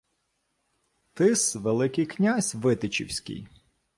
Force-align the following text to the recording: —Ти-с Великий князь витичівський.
—Ти-с 1.13 1.55
Великий 1.55 2.05
князь 2.05 2.55
витичівський. 2.55 3.47